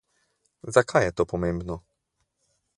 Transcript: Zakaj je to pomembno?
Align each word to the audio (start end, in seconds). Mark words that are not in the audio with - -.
Zakaj 0.77 1.03
je 1.05 1.11
to 1.21 1.25
pomembno? 1.33 1.79